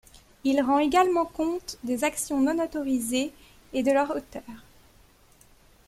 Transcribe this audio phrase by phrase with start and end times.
[0.43, 3.31] Il rend également compte des actions non autorisées
[3.71, 4.41] et de leur auteur.